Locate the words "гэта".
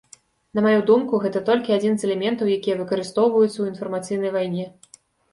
1.25-1.41